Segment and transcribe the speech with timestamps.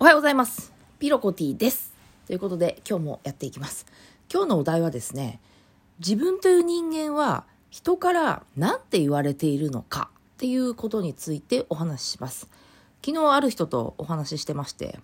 [0.00, 0.72] おはようございます。
[1.00, 1.92] ピロコティです。
[2.28, 3.84] ということで今日もやっていきます。
[4.32, 5.40] 今日のお題はですね、
[5.98, 12.48] 自分という人間は人から何て言われているのかっていうことについてお話しします。
[13.04, 15.00] 昨日ある人とお話ししてまして、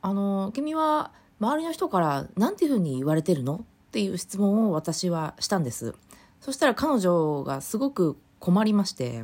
[0.00, 3.56] あの、君は周りの人から何ていうふうに言われてるの？
[3.56, 5.94] っていう質問を私はしたんです。
[6.40, 9.22] そしたら彼女がすごく困りまして、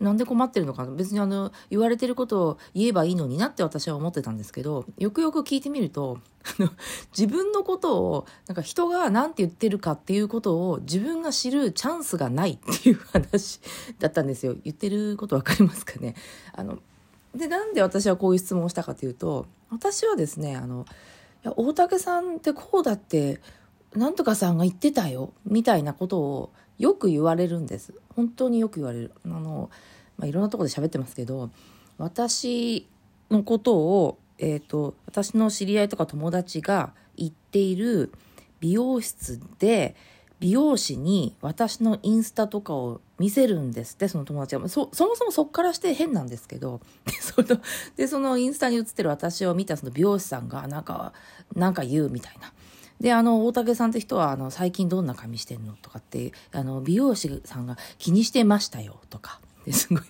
[0.00, 6.18] なんで困ってるのか別にあの言われてることを言えばいいのになって私は思ってたんですけどよくよく聞いてみると
[7.16, 13.60] 自分のことをなんか人が何て言ってるかっていうことを自分が知るチャンスがないっていう話
[13.98, 14.56] だったんですよ。
[14.64, 16.14] 言ってること分かりますかね？
[16.54, 16.78] あの
[17.34, 20.86] でなんで私はこういう質問をしたかというと私はですねあの
[21.44, 23.40] いや大竹さんってこうだって
[23.94, 27.92] なんとかさんが言ってたよみたいなことをよく言われるんです。
[28.16, 29.12] 本当によく言われる。
[29.26, 29.68] あの、
[30.20, 31.50] まあ、いろんなとこで喋ってますけど
[31.96, 32.86] 私
[33.30, 38.12] のことを、えーと、私の知り合いとか友達が行っている
[38.60, 39.96] 美容室で
[40.40, 47.60] 美容師に私のインスタとかを見せるんですってその友達はそそもそもそっからして変なんですけどで その
[47.96, 51.12] でそのインスタに写ってる私を見たその美容師さんがなんか
[51.54, 52.52] なんか言うみたいな。
[53.00, 59.40] で、あの、大竹さんって人は、あの、最近どんな髪してんのとかって、あの、美容師さんが気にしてましたよ、とか。
[59.70, 60.02] すごい、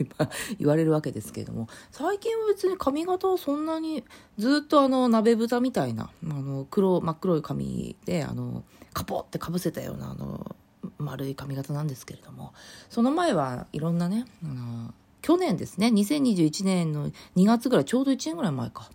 [0.58, 4.04] 言われるわけですけれども、最近は別に髪型はそんなに、
[4.38, 10.56] ずっとあの、鍋豚みたいな、あの、黒、真っ黒い髪で、あの、カポってかぶせたような、あの、
[10.98, 12.52] 丸い髪型なんですけれども、
[12.88, 18.90] その前はいろんなね、あの、去年ですね、2021年の2月ぐらい、ちょうど1年ぐらい前か、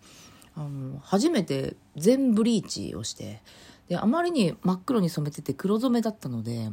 [0.56, 3.42] あの、初めて全ブリーチをして、
[3.88, 6.70] であまりに真っ黒に染めてて黒染めだったので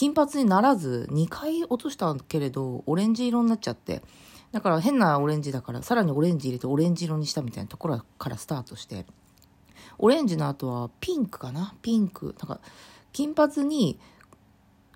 [0.00, 4.00] 金髪にならず2回落としたけれどオレンジ色になっちゃって。
[4.50, 9.04] だから変なオレンジだからさらにオレンジ入れてオレンジ色にしたみたいなところからスタートして。
[9.98, 11.74] オレンジの後はピンクかな？
[11.82, 12.34] ピンク。
[12.38, 12.62] なんか
[13.12, 14.00] 金髪に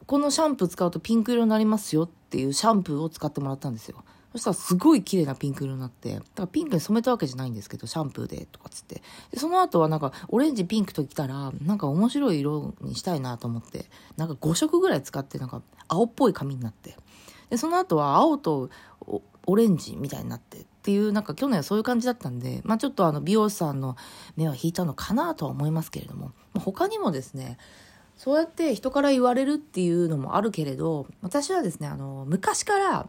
[0.07, 4.03] このシャンプー使うとピンク色になりますよっていうシャンプーを使ってもらったんですよ。
[4.35, 9.01] そしたらすごい綺麗なピンク色になって、だからピンクに染めたわけじゃないんですけど、シャンプーでとかつって。
[9.31, 13.87] で、その後はなんかオレンジピンクときたら、なんか面白い色にしたいなと思って、
[14.17, 16.97] なんか5色ぐらい使ってなんか青っぽい髪になって。
[17.49, 18.71] で、その後は青と
[19.47, 23.97] オレンジみたいになってっていう、なんか去年はそういう感じだったんで、まあちょっとあの美容師さんの
[24.37, 27.57] 目は引いたのかなとは思いますけれども、他にもですね、
[28.17, 33.09] そうやって人から言われるっていうのもあるけれど、私はですね、あの、昔から、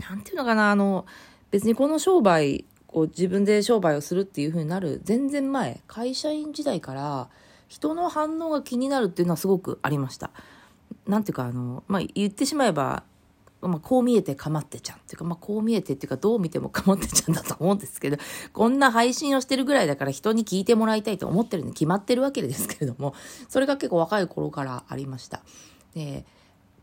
[0.00, 1.06] なんていうのかな、あの、
[1.50, 7.28] 別にこの商売を自分で商売をするっていう風になる全然前、会社員時代から
[7.68, 10.30] 人の反応が気になるっていうのはすごくありました。
[11.06, 13.04] なんていうか、あの、まあ、言ってしまえば、
[13.60, 18.16] まあ、こう見えてかまってちゃんっていうか、まあ、こう見えてっていうか、どう見てもかまってちゃんだと思うんですけど、
[18.52, 23.14] こんな配信をしてるぐらいだから人に聞いてもらいたいと思ってるに決まってるわけですけれども、
[23.48, 25.40] それが結構若い頃からありました。
[25.94, 26.26] で、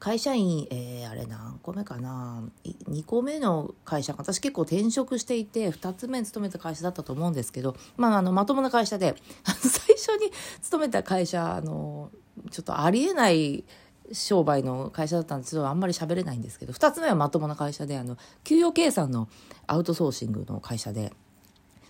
[0.01, 2.41] 会社員、えー、あれ何個目かな
[2.89, 9.13] ？2個目の会社私結構転職していて2つ目勤めた会社だったと思うんですけど、まあ、あのまともな会社で
[9.45, 12.09] 最初に勤めた会社あの
[12.49, 13.63] ちょっとありえない
[14.11, 15.51] 商売の会社だったんです。
[15.51, 19.29] けどあんまり喋れないんですけど2つ目はまともな会社であの給与計算の
[19.67, 21.13] アウトソーシングの会社で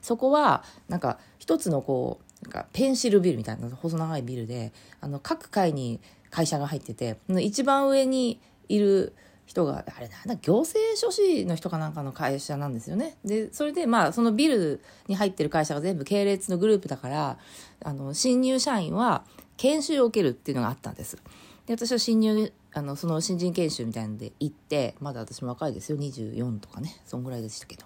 [0.01, 6.01] そこはなんか一つのこうなんかペンシルビルみたいな細長いビルであの各階に
[6.31, 9.13] 会社が入ってて一番上にいる
[9.45, 13.17] 人があれなんだ行政書士の人かなんかの会社なんですよね。
[13.25, 17.37] でそれでまあそのビルに入ってる会社が全部系列のグループだから
[17.83, 19.25] あの新入社員は
[19.57, 21.17] 研修を受けるっていうのがあったんです。
[21.65, 25.97] で私は新入あのその新人研修みたいので行ってまだ私も若いですよ。
[25.97, 27.01] 24とかね。
[27.05, 27.83] そんぐらいでしたけど。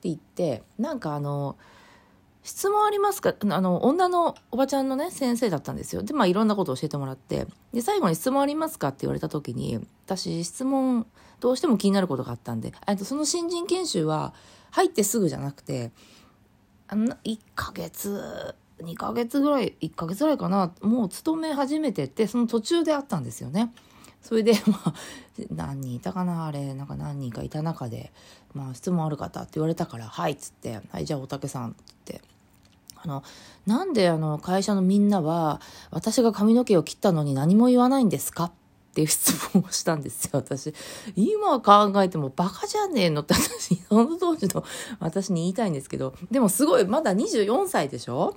[0.00, 1.56] で行ってなんかあの
[2.46, 3.34] 質問ありますか？
[3.50, 6.04] あの、女のおばちゃんのね、先生だったんですよ。
[6.04, 7.48] で、まあ、いろんなことを教えてもらって。
[7.72, 11.08] で、最後に質問ありますかって言われた時に、私、質問、
[11.40, 14.32] どうしても気になることがあったんで、とその新人研修は、
[14.70, 15.90] 入ってすぐじゃなくて、
[16.86, 23.74] あの、1ヶ月、2ヶ月ぐらい、1ヶ月ぐらいかな、もう勤め始めてて、その途中であったんですよね。
[24.22, 24.94] それで、 まあ、
[25.50, 26.46] 何人いたかな？
[26.46, 28.12] あれ、なんか何人かいた中で、
[28.54, 31.74] まあ、質問ある方って言われたから、はい、っつって、はい、じゃあ大竹さん、っ
[32.04, 32.22] て。
[33.06, 33.22] あの、
[33.66, 35.60] なんであの会社のみんなは
[35.90, 38.52] 私が髪の毛を切ったのに何も言わないんですかっ
[38.94, 40.74] ていう質問をしたんですよ、私。
[41.16, 44.64] 今考えてもバカじゃねえのって 私、その当時の
[44.98, 48.34] 私に言いたいんですけど、でもすごい、まだ24歳でしょ？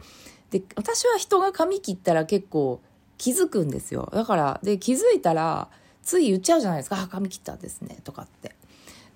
[0.51, 2.81] で、私は人が髪切ったら結構
[3.17, 4.09] 気づくんですよ。
[4.13, 5.69] だから、で、気づいたら、
[6.01, 7.01] つい言っちゃうじゃないですか。
[7.01, 8.55] あ、髪切ったんですね、とかって。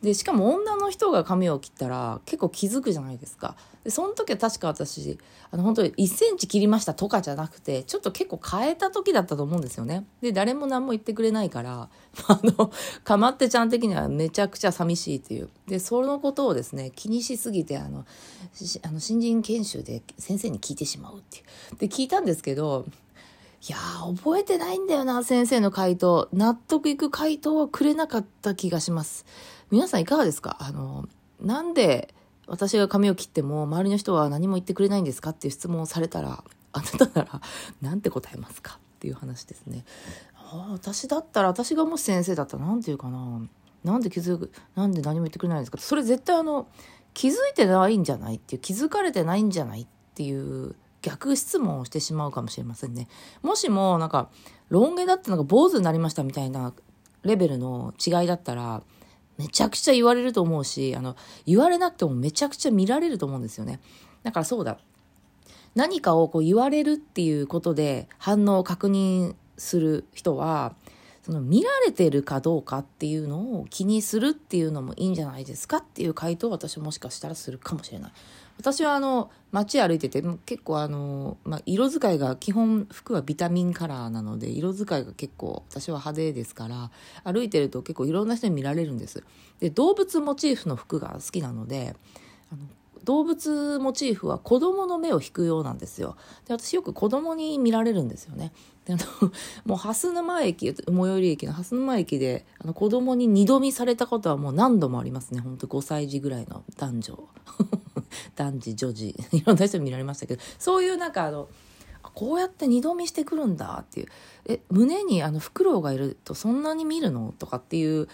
[0.03, 5.17] でしかも女の人が髪を切ったら結構気づくじゃないですかでその時は確か私
[5.51, 11.89] あの本当に1センチ切りましたとかじゃなくてちょっと結構変えた時だったと思うんですよねで誰も何も言ってくれないから
[12.27, 12.71] あの
[13.03, 18.05] かまってちゃん的にはめちゃくちゃ寂しいっていうでそのことをですね気にしすぎてあの
[18.83, 22.85] あの新人研修で先生に聞いてしまうっていうで聞いたんですけど
[23.65, 26.27] いやー、覚えてないんだよな、先生の回答。
[26.33, 29.25] 納得いく回答はくれなかった気がします。
[29.71, 30.57] 皆さんいかがですか？
[30.59, 31.07] あの、
[31.39, 32.13] なんで
[32.47, 36.43] 私が髪を切っても周りの人は何も言ってくれないんですかっていう質問をされたら、
[36.73, 37.41] あなたなら
[37.81, 39.85] なんて答えますかっていう話ですね。
[40.35, 43.41] あ私だったら、私がもし先生だったら何て言うかな。
[43.83, 46.67] なんで気づく、なんで何も言ってくれないんですかそれ絶対あの、
[47.13, 53.07] 気づいてないんじゃないっていう、気づかれてないんじゃないっていう逆質問をしてしまうかもしれませんね。
[53.41, 54.29] もしもなんか、
[54.69, 56.73] ロン毛だったのが坊主になりましたみたいな
[57.23, 58.83] レベルの違いだったら、
[59.37, 61.15] めちゃくちゃ言われると思うし、あの、
[61.45, 63.79] 言われなくてもめちゃくちゃ見られると思うんですよね。
[64.23, 64.77] だからそうだ。
[65.75, 70.75] 何かをこう言われるっていうことで反応を確認する人は、
[71.23, 78.11] その見られてるかどうかっていうのを気にするっていうのもいいんじゃないですかっていう回答を私もしかしたらするかもしれない。
[78.63, 86.89] 私はあの街歩いてて結構あの、まあ、色使いが基本服はビタミンカラーなので色使いが結構私は派手ですから
[87.25, 89.21] 歩いてると結構いろんな人に見られるんです。
[89.59, 91.93] で動物モチーフの服が好きなので
[92.53, 92.61] あの
[93.03, 96.15] 動物モチーフは子供の目を引くようなんですよ。
[96.45, 98.53] で私よく子供に見られるんですよね。
[98.85, 99.31] であの
[99.65, 105.41] もう蓮沼駅最寄り駅の蓮沼駅であの子供に二度見されたことはもう何度もありますね。
[105.41, 107.29] ほんと5歳児ぐらいの男女。
[108.35, 109.15] 男児女児。
[109.31, 110.41] いろんな人に見られましたけど。
[110.57, 111.49] そういうなんかあの
[112.13, 114.07] こうやって二度見してくるんだっていう。
[114.45, 117.33] え胸にあのフクロウがいるとそんなに見るの？
[117.37, 118.07] とかっていう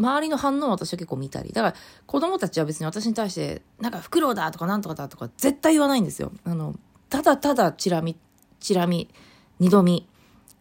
[0.00, 1.74] 周りの反応を私は結構見たりだから
[2.06, 6.74] 子供たちは別に私に対してなんかフクロウだとかなんとかだとか絶対言わないんですよあの
[7.08, 8.16] ただただチラ見
[8.58, 9.08] チラ見
[9.58, 10.08] 二度見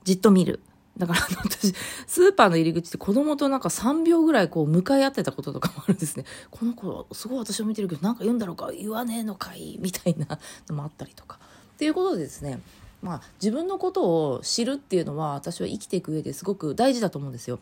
[0.04, 0.62] じっと見る
[1.00, 1.74] だから私、
[2.08, 6.26] スーパーの入り口で子供となんか3秒ぐらいこう向かい合ってたこととかもあるんですね。
[6.52, 10.38] この子、すごい私を見てるけど、なんか言うんだろうか、言わねえのかい、みたいな
[10.68, 11.40] のもあったりとか。
[11.74, 12.60] っていうことでですね、
[13.02, 17.60] まあ自分のことを知るっていうのは私は生きていく上ですごく大事だと思うんですよ。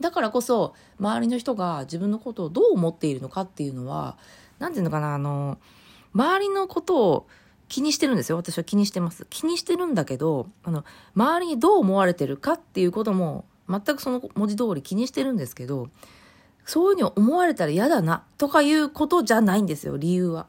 [0.00, 4.16] だからこそ、周りの人が自分のことをどう思っているのかっていうのは、
[4.58, 5.58] なんていうのかな、あの、
[6.14, 7.26] 周りのことを
[7.68, 8.36] 気にしてるんですよ。
[8.36, 9.26] 私は気にしてます。
[9.30, 15.88] 気にしてるんだけど、あの、周りにどう思われてるかっていうことも、全くその文字通り気にしてるんですけど、
[16.64, 20.46] そういうふうに思われたら嫌だな、とかいうことじゃないんですよ、理由は。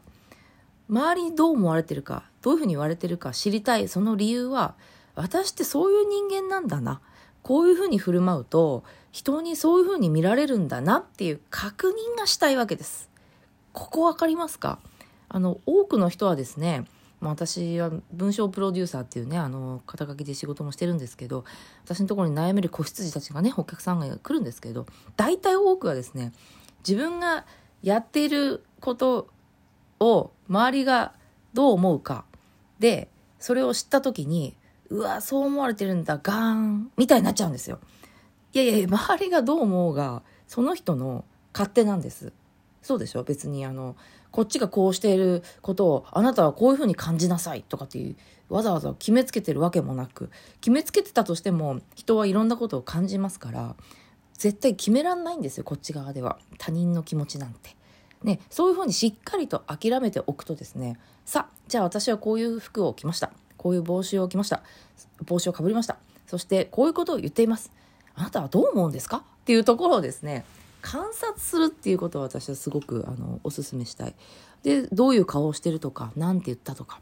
[0.89, 4.75] 周りにどう思われてるか、どういうふうに言われてるか知りたい、その理由は、
[5.15, 7.01] 私ってそういう人間なんだな。
[7.41, 8.83] こういうふうに振る舞うと、
[9.15, 13.09] 人にそういうふうに見られるんだなっていう確認がしたいわけです。
[13.71, 14.77] ここわかりますか？
[15.29, 16.83] あの、多くの人はですね、
[17.21, 21.45] 私は文章プロデューサーっていうねあの肩書きで仕事もしてるんですけど
[21.85, 24.85] 私のところに悩める子羊たちがねお客さんが来るんですけど
[25.15, 26.33] 大体多くはですね
[26.87, 27.45] 自分が
[27.81, 29.29] やっていること
[29.99, 31.13] を周りが
[31.53, 32.25] どう思うか
[32.79, 33.07] で
[33.39, 34.53] それを知った時に
[34.89, 37.79] うわそう思われてるんだガーンみたいになっちゃうんですよ。
[38.55, 42.31] いやいや周りがどう思うがその人の勝手なんです。
[42.81, 43.23] そうでしょ？
[43.23, 43.97] 別にあの
[44.31, 48.15] こっちがこうしていることをあなたはこういうふうに感じなさいとかっていう
[48.53, 50.29] わざわざ決めつけてるわけもなく
[50.61, 53.75] 決めつけてたとしても人はいろんなことを感じますから
[54.37, 56.39] 絶対決めらんないんですよこっち側では。
[56.57, 57.75] 他人の気持ちなんて。
[58.23, 63.33] ね、そういうふうにしっかりと諦めておくとですねさあじゃあ私はこういう服を着ました。
[63.57, 64.63] こういう帽子を着ました。
[65.25, 65.97] 帽子をかぶりました。
[66.27, 67.71] そしてこういうことを言っています。
[68.15, 69.17] あなたはどう思うんですか？
[69.17, 70.45] っていうところをですね
[70.81, 74.15] 観察するっていうことを私はすごくあのおすすめしたい。
[74.63, 76.99] でどういう顔をしてるとか何て言ったとか。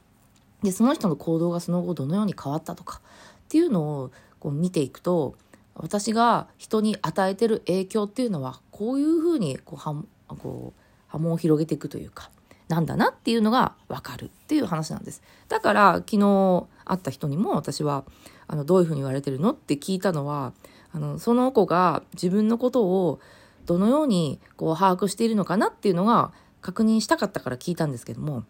[0.63, 3.01] でその人の行動がその後どのように変わったとか。
[3.03, 5.35] っていうのをこう見ていくと
[5.75, 12.31] 私が人に与えてる影響っていうのはこういうふうにこうはこう波紋を広げていくというか
[12.67, 14.25] なんだなっていうのが分かる。
[14.25, 15.21] っていう話なんです。
[15.49, 18.05] だから昨日会った人にも私は
[18.47, 19.51] あのどういうふうに言われてるの？
[19.51, 20.53] って聞いたのは
[20.93, 23.19] あのその子が自分のことを
[23.65, 26.31] どのようにこう把握しているのかなっていうのが
[26.61, 28.43] 確認したかったから聞いたんですけども、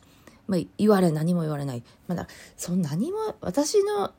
[0.48, 1.84] まあ、言われ何も言われない。
[2.08, 4.12] まだ、そん何も、私の、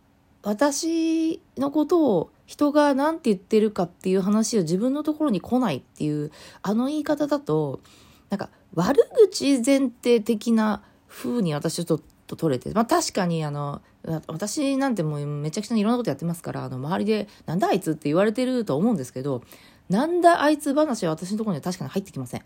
[0.43, 7.81] 私のことを人が何て言ってるかっていう話を自分のところに来ないっていう、あの言い方だと、
[8.29, 13.83] なんか悪口前提的な風に私はちょっとと取れて、まあ確かにあの、
[14.27, 19.43] 私なんてもうめちゃくちゃいろんなことやってますから、あの周りでなんだあいつって言われてると思うんですけど、
[19.89, 22.43] なんだあいつ話は私のところには確かに入ってきません。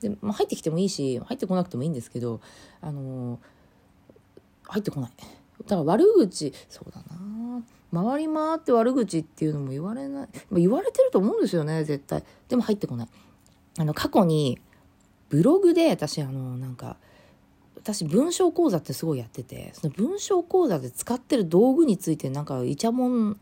[0.00, 2.40] で、まあ、入ってきてもいいし、入ってこなくてもいいんですけど、
[2.80, 3.38] あのー
[4.72, 5.10] 入ってこない。
[5.66, 7.62] だから悪口、そうだな
[7.92, 10.28] 回り回って悪口っていうのも言われない。
[10.52, 12.24] 言われてると思うんですよね、絶対。
[12.48, 13.08] でも入ってこない。
[13.78, 14.58] あの、過去に、
[15.28, 16.96] ブログで私、あの、なんか、
[17.82, 23.40] 私文章講座ってすごいやっててその文章講座で使ってる道具についてなんかイチャモン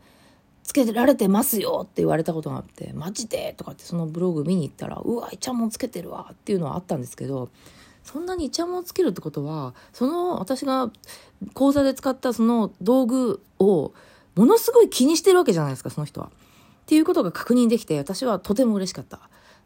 [0.63, 7.49] つけられてますよって言われたことがあってマジでとかってそのブログ見に行ったらうわイチャモンつけてるわっていうのはあったんですけど
[8.03, 10.89] そんなにイチャモンつけるってことはその私が
[11.53, 13.93] 講座で使ったその道具を
[14.35, 16.27] ものすごい気にしてるわけじゃないですかその人は。
[16.27, 16.29] っ
[16.87, 19.19] ていうことが確認できて私はとても嬉しかった。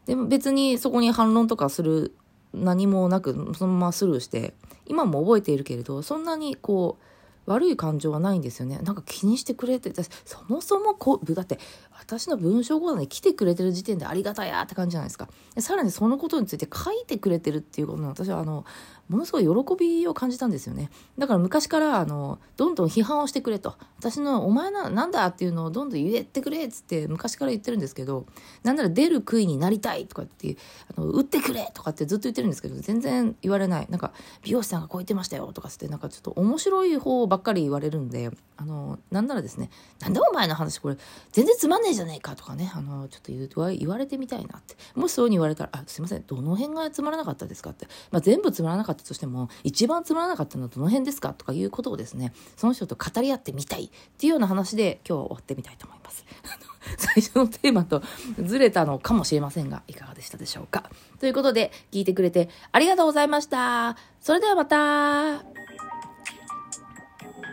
[0.04, 2.14] でも別にそこに反論とかする
[2.52, 4.54] 何もなくそのままスルーして
[4.88, 7.02] 今も覚えているけれどそんなにこう
[7.46, 8.78] 悪い感情はないんですよね。
[8.82, 9.92] なんか気にしてくれて、
[10.24, 11.58] そもそもこう、だって
[11.98, 15.28] 私の文章講座に来てくれてる時点でありがたやって感じじゃないですか。
[15.58, 18.64] さらにそのことについて書いてくれてるっていうことの私はあの、
[19.08, 20.90] ものすごい喜びを感じたんですよね。
[21.18, 23.76] だから昔からあの、どんどん批判をしてくれと。
[23.98, 28.26] 私のお前な、なんだっていうのをどんどん言えてくれっつって昔から言ってるんですけど、
[28.62, 30.56] なんなら出る杭になりたいとかって、
[30.96, 33.86] あの、打ってくれとかってずっと言ってるんですけど、全然言われない。
[33.90, 39.70] なんか、美容師さんがこう言ってましたよとかつって、なんかちょっと面白い方ばっかり言われるんで、あの、なんならですね、
[40.00, 40.96] なんでお前の話これ
[41.32, 44.76] 全然つまんねえじゃねえかとかね、あの、ちょっと言われてみたいなって。
[44.94, 47.86] もしそういうに言われたら、あ、すいません、どの辺がつまらなかったですかって。
[48.10, 51.32] まあ、全部つまらなかったったとしても、一番つまらなかったのはどの辺ですか？
[51.32, 56.24] とかいうことをですね、その人と語り合ってみたいっていうような話で今日は終わってみたいと思います。
[56.98, 58.02] 最初のテーマと
[58.42, 60.90] ずれたのかもしれませんが、いかがでしたでしょうか？
[61.20, 63.96] ということで、聞いてくれてありがとうございました。
[64.20, 65.44] それではまた。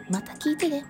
[0.10, 0.86] また聞いてね。